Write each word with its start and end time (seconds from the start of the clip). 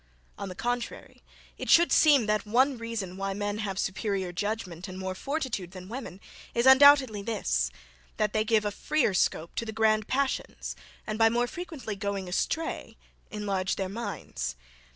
On 0.35 0.49
the 0.49 0.55
contrary, 0.55 1.21
it 1.59 1.69
should 1.69 1.91
seem, 1.91 2.25
that 2.25 2.43
one 2.47 2.75
reason 2.79 3.17
why 3.17 3.35
men 3.35 3.59
have 3.59 3.77
superiour 3.77 4.31
judgment 4.33 4.87
and 4.87 4.97
more 4.97 5.13
fortitude 5.13 5.73
than 5.73 5.89
women, 5.89 6.19
is 6.55 6.65
undoubtedly 6.65 7.21
this, 7.21 7.69
that 8.17 8.33
they 8.33 8.43
give 8.43 8.65
a 8.65 8.71
freer 8.71 9.13
scope 9.13 9.53
to 9.57 9.63
the 9.63 9.71
grand 9.71 10.07
passions, 10.07 10.75
and 11.05 11.19
by 11.19 11.29
more 11.29 11.45
frequently 11.45 11.95
going 11.95 12.27
astray, 12.27 12.97
enlarge 13.29 13.75
their 13.75 13.89
minds. 13.89 14.55